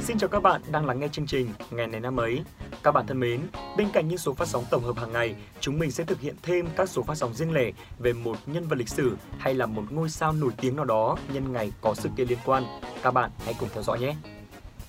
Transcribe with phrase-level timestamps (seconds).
[0.00, 2.42] Xin chào các bạn đang lắng nghe chương trình Ngày này năm ấy.
[2.82, 3.40] Các bạn thân mến,
[3.76, 6.34] bên cạnh những số phát sóng tổng hợp hàng ngày, chúng mình sẽ thực hiện
[6.42, 9.66] thêm các số phát sóng riêng lẻ về một nhân vật lịch sử hay là
[9.66, 12.64] một ngôi sao nổi tiếng nào đó nhân ngày có sự kiện liên quan.
[13.02, 14.16] Các bạn hãy cùng theo dõi nhé.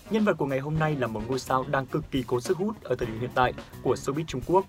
[0.09, 2.57] Nhân vật của ngày hôm nay là một ngôi sao đang cực kỳ cố sức
[2.57, 3.53] hút ở thời điểm hiện tại
[3.83, 4.65] của showbiz Trung Quốc.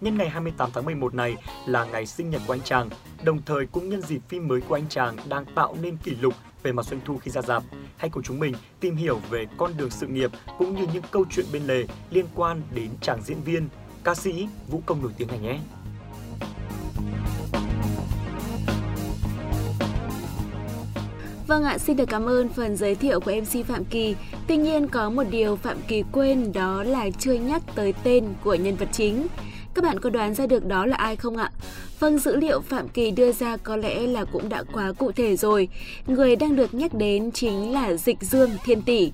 [0.00, 1.36] Nhân ngày 28 tháng 11 này
[1.66, 2.88] là ngày sinh nhật của anh chàng,
[3.22, 6.34] đồng thời cũng nhân dịp phim mới của anh chàng đang tạo nên kỷ lục
[6.62, 7.62] về mặt doanh thu khi ra rạp.
[7.96, 11.24] Hãy cùng chúng mình tìm hiểu về con đường sự nghiệp cũng như những câu
[11.30, 13.68] chuyện bên lề liên quan đến chàng diễn viên,
[14.04, 15.58] ca sĩ, vũ công nổi tiếng này nhé.
[21.46, 24.16] Vâng ạ, xin được cảm ơn phần giới thiệu của MC Phạm Kỳ.
[24.48, 28.54] Tuy nhiên có một điều Phạm Kỳ quên đó là chưa nhắc tới tên của
[28.54, 29.26] nhân vật chính.
[29.78, 31.50] Các bạn có đoán ra được đó là ai không ạ?
[31.98, 35.36] Vâng, dữ liệu Phạm Kỳ đưa ra có lẽ là cũng đã quá cụ thể
[35.36, 35.68] rồi.
[36.06, 39.12] Người đang được nhắc đến chính là Dịch Dương Thiên Tỷ.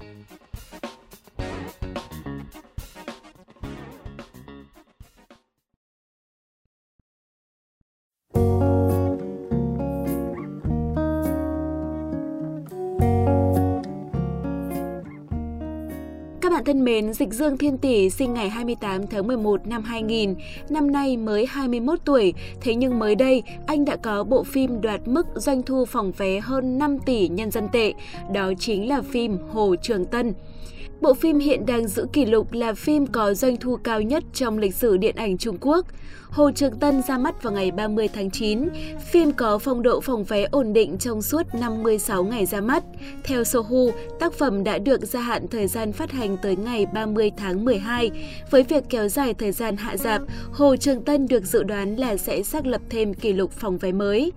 [16.65, 20.35] Bạn thân mến, Dịch Dương Thiên Tỷ sinh ngày 28 tháng 11 năm 2000,
[20.69, 25.01] năm nay mới 21 tuổi, thế nhưng mới đây anh đã có bộ phim đoạt
[25.05, 27.93] mức doanh thu phòng vé hơn 5 tỷ nhân dân tệ,
[28.33, 30.35] đó chính là phim Hồ Trường Tân.
[31.01, 34.59] Bộ phim hiện đang giữ kỷ lục là phim có doanh thu cao nhất trong
[34.59, 35.87] lịch sử điện ảnh Trung Quốc.
[36.31, 38.69] Hồ Trường Tân ra mắt vào ngày 30 tháng 9.
[39.11, 42.85] Phim có phong độ phòng vé ổn định trong suốt 56 ngày ra mắt.
[43.25, 47.31] Theo Sohu, tác phẩm đã được gia hạn thời gian phát hành tới ngày 30
[47.37, 48.11] tháng 12.
[48.51, 52.17] Với việc kéo dài thời gian hạ dạp, Hồ Trường Tân được dự đoán là
[52.17, 54.33] sẽ xác lập thêm kỷ lục phòng vé mới.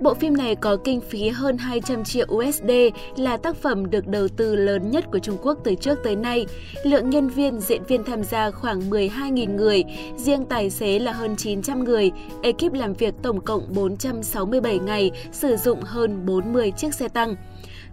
[0.00, 2.70] Bộ phim này có kinh phí hơn 200 triệu USD,
[3.16, 6.46] là tác phẩm được đầu tư lớn nhất của Trung Quốc từ trước tới nay.
[6.84, 9.84] Lượng nhân viên, diễn viên tham gia khoảng 12.000 người,
[10.16, 12.10] riêng tài xế là hơn 900 người.
[12.42, 17.34] Ekip làm việc tổng cộng 467 ngày, sử dụng hơn 40 chiếc xe tăng.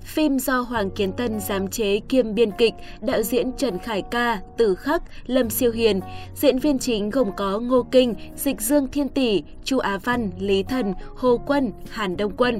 [0.02, 4.40] Phim do Hoàng Kiến Tân giám chế kiêm biên kịch, đạo diễn Trần Khải Ca,
[4.58, 6.00] Tử Khắc, Lâm Siêu Hiền.
[6.36, 10.64] Diễn viên chính gồm có Ngô Kinh, Dịch Dương Thiên Tỷ, Chu Á Văn, Lý
[10.64, 12.59] Thần, Hồ Quân, Hàn Đông Quân.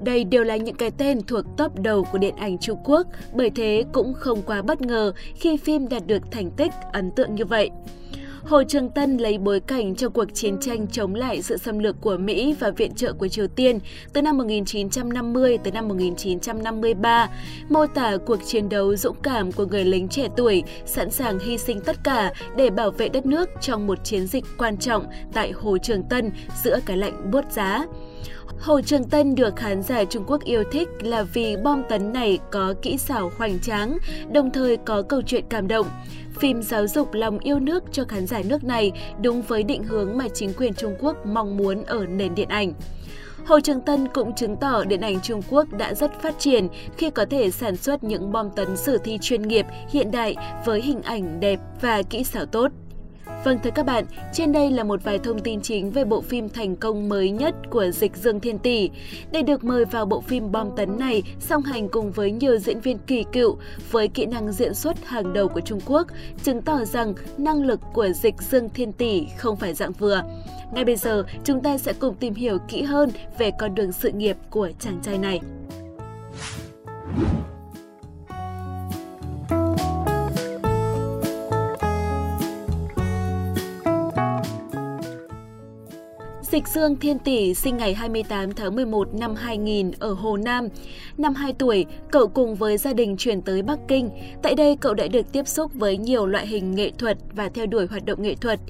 [0.00, 3.50] Đây đều là những cái tên thuộc top đầu của điện ảnh Trung Quốc, bởi
[3.50, 7.44] thế cũng không quá bất ngờ khi phim đạt được thành tích ấn tượng như
[7.44, 7.70] vậy.
[8.44, 11.96] Hồ Trường Tân lấy bối cảnh cho cuộc chiến tranh chống lại sự xâm lược
[12.00, 13.78] của Mỹ và viện trợ của Triều Tiên
[14.12, 17.28] từ năm 1950 tới năm 1953,
[17.68, 21.58] mô tả cuộc chiến đấu dũng cảm của người lính trẻ tuổi sẵn sàng hy
[21.58, 25.50] sinh tất cả để bảo vệ đất nước trong một chiến dịch quan trọng tại
[25.50, 26.30] Hồ Trường Tân
[26.64, 27.84] giữa cái lạnh buốt giá.
[28.62, 32.38] Hồ Trường Tân được khán giả Trung Quốc yêu thích là vì bom tấn này
[32.50, 33.98] có kỹ xảo hoành tráng,
[34.32, 35.86] đồng thời có câu chuyện cảm động.
[36.38, 38.92] Phim giáo dục lòng yêu nước cho khán giả nước này
[39.22, 42.72] đúng với định hướng mà chính quyền Trung Quốc mong muốn ở nền điện ảnh.
[43.46, 47.10] Hồ Trường Tân cũng chứng tỏ điện ảnh Trung Quốc đã rất phát triển khi
[47.10, 51.02] có thể sản xuất những bom tấn sử thi chuyên nghiệp, hiện đại với hình
[51.02, 52.68] ảnh đẹp và kỹ xảo tốt.
[53.44, 56.48] Vâng thưa các bạn, trên đây là một vài thông tin chính về bộ phim
[56.48, 58.90] thành công mới nhất của Dịch Dương Thiên Tỷ.
[59.32, 62.80] Để được mời vào bộ phim bom tấn này, song hành cùng với nhiều diễn
[62.80, 63.56] viên kỳ cựu
[63.90, 66.06] với kỹ năng diễn xuất hàng đầu của Trung Quốc,
[66.42, 70.22] chứng tỏ rằng năng lực của Dịch Dương Thiên Tỷ không phải dạng vừa.
[70.74, 74.10] Ngay bây giờ, chúng ta sẽ cùng tìm hiểu kỹ hơn về con đường sự
[74.10, 75.40] nghiệp của chàng trai này.
[86.52, 90.68] Dịch Dương Thiên Tỷ sinh ngày 28 tháng 11 năm 2000 ở Hồ Nam.
[91.18, 94.10] Năm 2 tuổi, cậu cùng với gia đình chuyển tới Bắc Kinh.
[94.42, 97.66] Tại đây, cậu đã được tiếp xúc với nhiều loại hình nghệ thuật và theo
[97.66, 98.60] đuổi hoạt động nghệ thuật.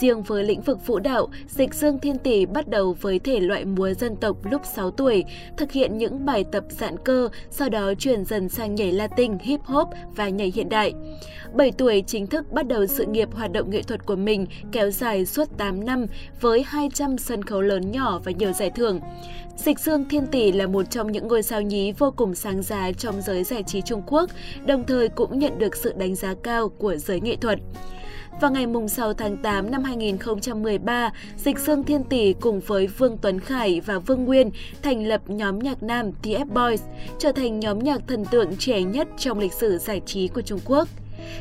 [0.00, 3.64] Riêng với lĩnh vực vũ đạo, Dịch Dương Thiên Tỷ bắt đầu với thể loại
[3.64, 5.24] múa dân tộc lúc 6 tuổi,
[5.56, 9.60] thực hiện những bài tập giãn cơ, sau đó chuyển dần sang nhảy Latin, hip
[9.64, 10.92] hop và nhảy hiện đại.
[11.54, 14.90] 7 tuổi chính thức bắt đầu sự nghiệp hoạt động nghệ thuật của mình kéo
[14.90, 16.06] dài suốt 8 năm
[16.40, 19.00] với 200 sân khấu lớn nhỏ và nhiều giải thưởng.
[19.56, 22.92] Dịch Dương Thiên Tỷ là một trong những ngôi sao nhí vô cùng sáng giá
[22.92, 24.30] trong giới giải trí Trung Quốc,
[24.66, 27.58] đồng thời cũng nhận được sự đánh giá cao của giới nghệ thuật.
[28.40, 33.40] Vào ngày 6 tháng 8 năm 2013, Dịch Dương Thiên Tỷ cùng với Vương Tuấn
[33.40, 34.50] Khải và Vương Nguyên
[34.82, 36.82] thành lập nhóm nhạc nam TF Boys,
[37.18, 40.60] trở thành nhóm nhạc thần tượng trẻ nhất trong lịch sử giải trí của Trung
[40.64, 40.88] Quốc.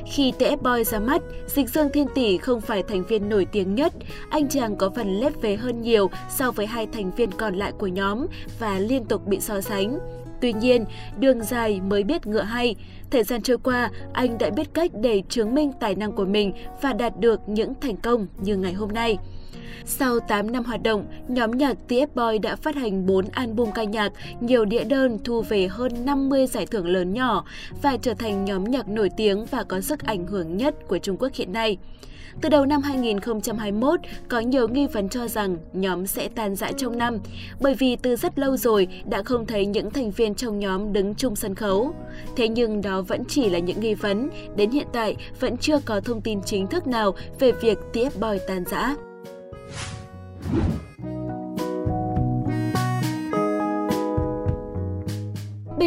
[0.06, 3.76] Khi TF Boy ra mắt, Dịch Dương Thiên Tỷ không phải thành viên nổi tiếng
[3.76, 3.94] nhất,
[4.30, 7.72] anh chàng có phần lép vế hơn nhiều so với hai thành viên còn lại
[7.80, 8.26] của nhóm
[8.60, 10.00] và liên tục bị so sánh.
[10.42, 10.86] Tuy nhiên,
[11.20, 12.76] đường dài mới biết ngựa hay.
[13.12, 16.54] Thời gian trôi qua, anh đã biết cách để chứng minh tài năng của mình
[16.82, 19.18] và đạt được những thành công như ngày hôm nay.
[19.86, 23.84] Sau 8 năm hoạt động, nhóm nhạc TF Boy đã phát hành 4 album ca
[23.84, 27.46] nhạc, nhiều đĩa đơn thu về hơn 50 giải thưởng lớn nhỏ
[27.82, 31.18] và trở thành nhóm nhạc nổi tiếng và có sức ảnh hưởng nhất của Trung
[31.20, 31.78] Quốc hiện nay.
[32.42, 36.98] Từ đầu năm 2021, có nhiều nghi vấn cho rằng nhóm sẽ tan rã trong
[36.98, 37.18] năm,
[37.60, 41.16] bởi vì từ rất lâu rồi đã không thấy những thành viên trong nhóm đứng
[41.16, 41.94] chung sân khấu.
[42.36, 46.00] Thế nhưng đó vẫn chỉ là những nghi vấn, đến hiện tại vẫn chưa có
[46.00, 48.96] thông tin chính thức nào về việc TF Boy tan rã.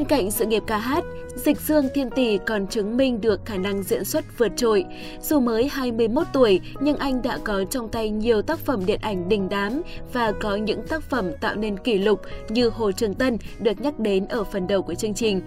[0.05, 1.05] Bên cạnh sự nghiệp ca hát,
[1.37, 4.85] Dịch Dương Thiên Tỷ còn chứng minh được khả năng diễn xuất vượt trội.
[5.21, 9.29] Dù mới 21 tuổi, nhưng anh đã có trong tay nhiều tác phẩm điện ảnh
[9.29, 13.39] đình đám và có những tác phẩm tạo nên kỷ lục như Hồ Trường Tân
[13.59, 15.41] được nhắc đến ở phần đầu của chương trình.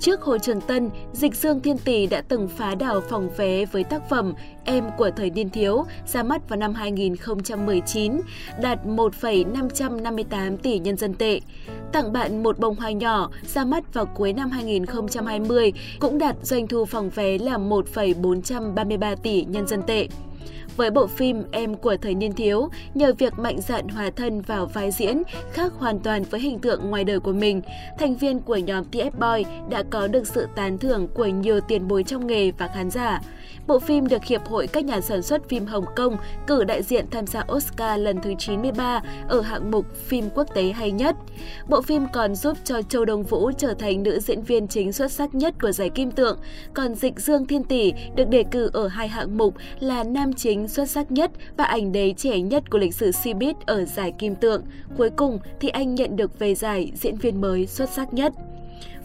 [0.00, 3.84] Trước Hồ Trường Tân, Dịch Dương Thiên Tỷ đã từng phá đảo phòng vé với
[3.84, 4.34] tác phẩm
[4.64, 8.20] Em của thời niên thiếu ra mắt vào năm 2019,
[8.62, 11.40] đạt 1,558 tỷ nhân dân tệ.
[11.92, 16.66] Tặng bạn một bông hoa nhỏ ra mắt vào cuối năm 2020 cũng đạt doanh
[16.66, 20.08] thu phòng vé là 1,433 tỷ nhân dân tệ.
[20.76, 24.66] Với bộ phim Em của thời niên thiếu, nhờ việc mạnh dạn hòa thân vào
[24.66, 27.62] vai diễn khác hoàn toàn với hình tượng ngoài đời của mình,
[27.98, 31.88] thành viên của nhóm TF Boy đã có được sự tán thưởng của nhiều tiền
[31.88, 33.20] bối trong nghề và khán giả.
[33.66, 37.06] Bộ phim được Hiệp hội các nhà sản xuất phim Hồng Kông cử đại diện
[37.10, 41.16] tham gia Oscar lần thứ 93 ở hạng mục phim quốc tế hay nhất.
[41.68, 45.12] Bộ phim còn giúp cho Châu Đông Vũ trở thành nữ diễn viên chính xuất
[45.12, 46.38] sắc nhất của giải Kim Tượng,
[46.74, 50.65] còn Dịch Dương Thiên Tỷ được đề cử ở hai hạng mục là nam chính
[50.68, 54.34] xuất sắc nhất và ảnh đế trẻ nhất của lịch sử Cbiz ở giải Kim
[54.34, 54.62] Tượng.
[54.96, 58.32] Cuối cùng thì anh nhận được về giải diễn viên mới xuất sắc nhất.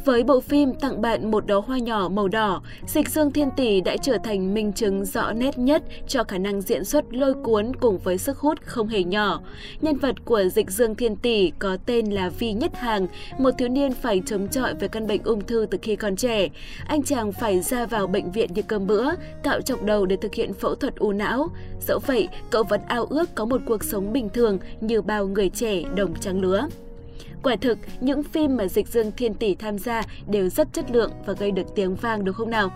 [0.06, 3.81] Với bộ phim Tặng bạn một đóa hoa nhỏ màu đỏ, Dịch Dương Thiên Tỷ
[3.81, 7.75] đã trở thành minh chứng rõ nét nhất cho khả năng diễn xuất lôi cuốn
[7.75, 9.42] cùng với sức hút không hề nhỏ.
[9.81, 13.07] Nhân vật của Dịch Dương Thiên Tỷ có tên là Vi Nhất Hàng,
[13.38, 16.48] một thiếu niên phải chống chọi với căn bệnh ung thư từ khi còn trẻ.
[16.88, 19.06] Anh chàng phải ra vào bệnh viện như cơm bữa,
[19.44, 21.48] cạo chọc đầu để thực hiện phẫu thuật u não.
[21.88, 25.50] Dẫu vậy, cậu vẫn ao ước có một cuộc sống bình thường như bao người
[25.50, 26.68] trẻ đồng trang lứa.
[27.44, 31.12] Quả thực, những phim mà Dịch Dương Thiên Tỷ tham gia đều rất chất lượng
[31.26, 32.72] và gây được tiếng vang đúng không nào?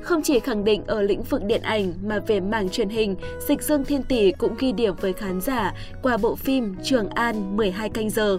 [0.00, 3.16] Không chỉ khẳng định ở lĩnh vực điện ảnh mà về mảng truyền hình,
[3.48, 7.56] Dịch Dương Thiên Tỷ cũng ghi điểm với khán giả qua bộ phim Trường An
[7.56, 8.38] 12 canh giờ.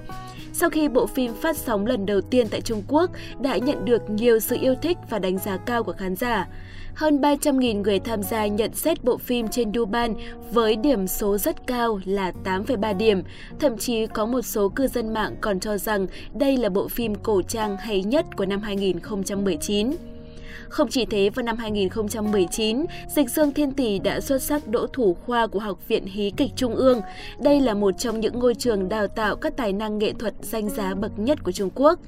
[0.54, 3.12] Sau khi bộ phim phát sóng lần đầu tiên tại Trung Quốc
[3.42, 6.48] đã nhận được nhiều sự yêu thích và đánh giá cao của khán giả.
[6.98, 10.14] Hơn 300.000 người tham gia nhận xét bộ phim trên Duban
[10.52, 13.24] với điểm số rất cao là 8,3 điểm.
[13.60, 17.16] Thậm chí có một số cư dân mạng còn cho rằng đây là bộ phim
[17.16, 19.92] cổ trang hay nhất của năm 2019.
[20.69, 25.18] Không chỉ thế, vào năm 2019, Dịch Dương Thiên Tỷ đã xuất sắc đỗ thủ
[25.25, 27.01] khoa của Học viện Hí kịch Trung ương.
[27.39, 30.69] Đây là một trong những ngôi trường đào tạo các tài năng nghệ thuật danh
[30.69, 32.00] giá bậc nhất của Trung Quốc.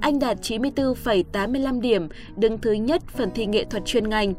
[0.00, 4.34] Anh đạt 94,85 điểm, đứng thứ nhất phần thi nghệ thuật chuyên ngành.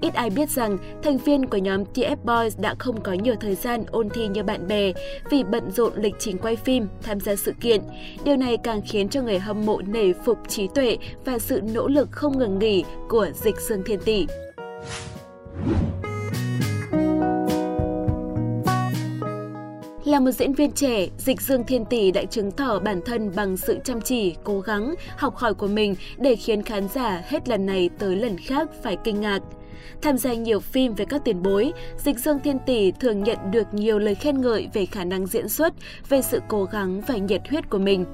[0.00, 3.54] Ít ai biết rằng thành viên của nhóm TF Boys đã không có nhiều thời
[3.54, 4.92] gian ôn thi như bạn bè
[5.30, 7.80] vì bận rộn lịch trình quay phim, tham gia sự kiện.
[8.24, 11.88] Điều này càng khiến cho người hâm mộ nể phục trí tuệ và sự nỗ
[11.88, 14.26] lực không ngừng nghỉ của Dịch Dương Thiên Tỷ.
[20.04, 23.56] Là một diễn viên trẻ, Dịch Dương Thiên Tỷ đã chứng tỏ bản thân bằng
[23.56, 27.66] sự chăm chỉ, cố gắng, học hỏi của mình để khiến khán giả hết lần
[27.66, 29.40] này tới lần khác phải kinh ngạc.
[30.02, 33.74] Tham gia nhiều phim về các tiền bối, Dịch Dương Thiên Tỷ thường nhận được
[33.74, 35.74] nhiều lời khen ngợi về khả năng diễn xuất,
[36.08, 38.04] về sự cố gắng và nhiệt huyết của mình.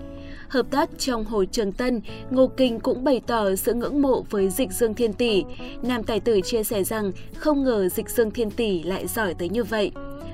[0.49, 4.49] Hợp tác trong Hồ Trường Tân, Ngô Kinh cũng bày tỏ sự ngưỡng mộ với
[4.49, 5.45] Dịch Dương Thiên Tỷ.
[5.83, 9.49] Nam tài tử chia sẻ rằng không ngờ Dịch Dương Thiên Tỷ lại giỏi tới
[9.49, 9.93] như vậy.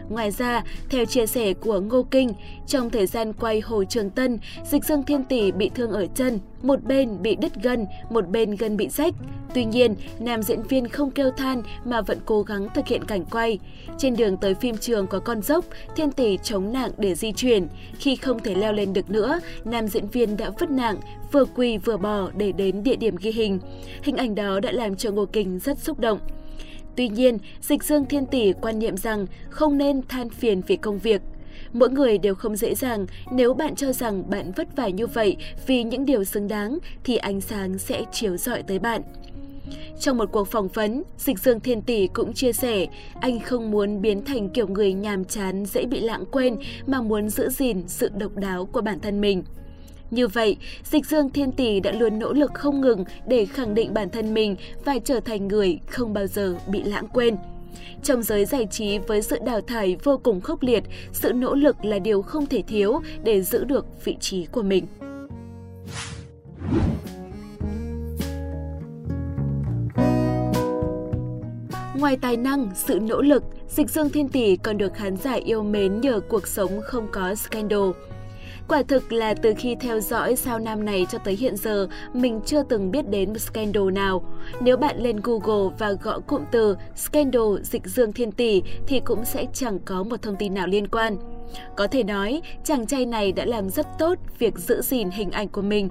[0.09, 2.33] Ngoài ra, theo chia sẻ của Ngô Kinh,
[2.67, 6.39] trong thời gian quay Hồ Trường Tân, Dịch Dương Thiên Tỷ bị thương ở chân,
[6.63, 9.15] một bên bị đứt gân, một bên gân bị rách.
[9.55, 13.25] Tuy nhiên, nam diễn viên không kêu than mà vẫn cố gắng thực hiện cảnh
[13.25, 13.59] quay.
[13.99, 15.65] Trên đường tới phim trường có con dốc,
[15.97, 17.69] Thiên Tỷ chống nạng để di chuyển.
[17.99, 20.97] Khi không thể leo lên được nữa, nam diễn viên đã vứt nạng,
[21.33, 23.59] vừa quỳ vừa bò để đến địa điểm ghi hình.
[24.03, 26.19] Hình ảnh đó đã làm cho Ngô Kinh rất xúc động.
[26.97, 30.99] Tuy nhiên, Dịch Dương Thiên Tỷ quan niệm rằng không nên than phiền vì công
[30.99, 31.23] việc.
[31.73, 35.37] Mỗi người đều không dễ dàng, nếu bạn cho rằng bạn vất vả như vậy
[35.67, 39.03] vì những điều xứng đáng thì ánh sáng sẽ chiếu rọi tới bạn.
[40.01, 42.87] Trong một cuộc phỏng vấn, Dịch Dương Thiên Tỷ cũng chia sẻ
[43.21, 46.57] anh không muốn biến thành kiểu người nhàm chán dễ bị lãng quên
[46.87, 49.43] mà muốn giữ gìn sự độc đáo của bản thân mình.
[50.13, 53.95] Như vậy, Dịch Dương Thiên Tỷ đã luôn nỗ lực không ngừng để khẳng định
[53.95, 57.37] bản thân mình và trở thành người không bao giờ bị lãng quên.
[58.03, 61.85] Trong giới giải trí với sự đào thải vô cùng khốc liệt, sự nỗ lực
[61.85, 64.87] là điều không thể thiếu để giữ được vị trí của mình.
[71.97, 75.63] Ngoài tài năng, sự nỗ lực, Dịch Dương Thiên Tỷ còn được khán giả yêu
[75.63, 77.91] mến nhờ cuộc sống không có scandal.
[78.69, 82.41] Quả thực là từ khi theo dõi sao nam này cho tới hiện giờ, mình
[82.47, 84.25] chưa từng biết đến một scandal nào.
[84.61, 89.25] Nếu bạn lên Google và gõ cụm từ scandal dịch dương thiên tỷ thì cũng
[89.25, 91.17] sẽ chẳng có một thông tin nào liên quan.
[91.77, 95.49] Có thể nói, chàng trai này đã làm rất tốt việc giữ gìn hình ảnh
[95.49, 95.89] của mình.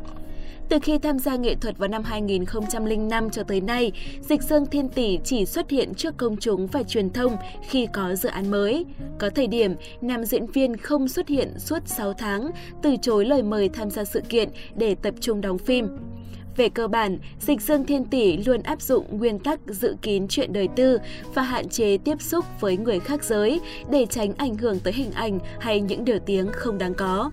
[0.72, 4.90] Từ khi tham gia nghệ thuật vào năm 2005 cho tới nay, Dịch Dương Thiên
[4.90, 7.38] Tỷ chỉ xuất hiện trước công chúng và truyền thông
[7.70, 8.86] khi có dự án mới.
[9.20, 12.51] Có thời điểm, nam diễn viên không xuất hiện suốt 6 tháng,
[12.84, 15.88] từ chối lời mời tham gia sự kiện để tập trung đóng phim.
[16.58, 20.54] Về cơ bản, Dịch Dương Thiên Tỷ luôn áp dụng nguyên tắc dự kín chuyện
[20.54, 20.98] đời tư
[21.34, 23.60] và hạn chế tiếp xúc với người khác giới
[23.90, 27.32] để tránh ảnh hưởng tới hình ảnh hay những điều tiếng không đáng có.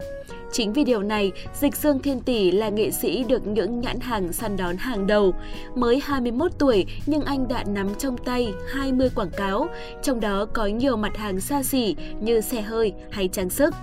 [0.52, 4.32] Chính vì điều này, Dịch Dương Thiên Tỷ là nghệ sĩ được những nhãn hàng
[4.32, 5.34] săn đón hàng đầu.
[5.74, 9.68] Mới 21 tuổi nhưng anh đã nắm trong tay 20 quảng cáo,
[10.02, 13.74] trong đó có nhiều mặt hàng xa xỉ như xe hơi hay trang sức.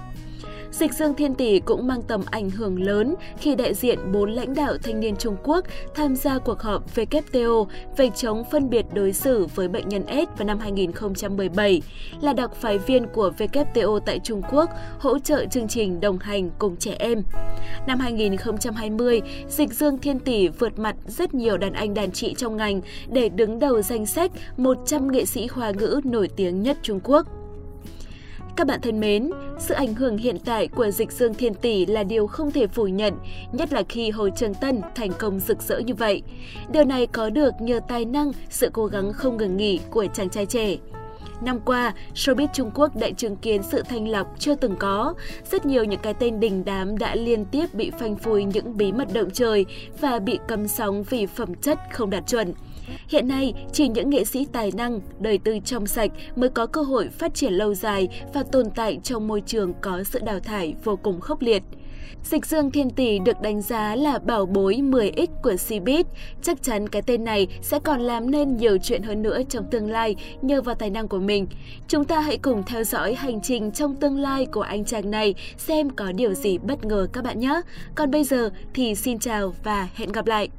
[0.79, 4.53] Dịch Dương Thiên Tỷ cũng mang tầm ảnh hưởng lớn khi đại diện bốn lãnh
[4.53, 5.65] đạo thanh niên Trung Quốc
[5.95, 7.65] tham gia cuộc họp WTO
[7.97, 11.81] về chống phân biệt đối xử với bệnh nhân AIDS vào năm 2017,
[12.21, 16.49] là đặc phái viên của WTO tại Trung Quốc hỗ trợ chương trình đồng hành
[16.59, 17.23] cùng trẻ em.
[17.87, 22.57] Năm 2020, Dịch Dương Thiên Tỷ vượt mặt rất nhiều đàn anh đàn chị trong
[22.57, 26.99] ngành để đứng đầu danh sách 100 nghệ sĩ hoa ngữ nổi tiếng nhất Trung
[27.03, 27.27] Quốc.
[28.55, 32.03] Các bạn thân mến, sự ảnh hưởng hiện tại của dịch dương thiên tỷ là
[32.03, 33.13] điều không thể phủ nhận,
[33.51, 36.21] nhất là khi Hồ Trường Tân thành công rực rỡ như vậy.
[36.71, 40.29] Điều này có được nhờ tài năng, sự cố gắng không ngừng nghỉ của chàng
[40.29, 40.77] trai trẻ.
[41.41, 45.13] Năm qua, showbiz Trung Quốc đã chứng kiến sự thanh lọc chưa từng có.
[45.51, 48.91] Rất nhiều những cái tên đình đám đã liên tiếp bị phanh phui những bí
[48.91, 49.65] mật động trời
[50.01, 52.53] và bị cấm sóng vì phẩm chất không đạt chuẩn.
[53.07, 56.81] Hiện nay, chỉ những nghệ sĩ tài năng, đời tư trong sạch mới có cơ
[56.81, 60.75] hội phát triển lâu dài và tồn tại trong môi trường có sự đào thải
[60.83, 61.63] vô cùng khốc liệt.
[62.23, 66.03] Dịch Dương Thiên Tỷ được đánh giá là bảo bối 10X của Cbiz.
[66.41, 69.91] Chắc chắn cái tên này sẽ còn làm nên nhiều chuyện hơn nữa trong tương
[69.91, 71.47] lai nhờ vào tài năng của mình.
[71.87, 75.35] Chúng ta hãy cùng theo dõi hành trình trong tương lai của anh chàng này
[75.57, 77.61] xem có điều gì bất ngờ các bạn nhé.
[77.95, 80.49] Còn bây giờ thì xin chào và hẹn gặp lại.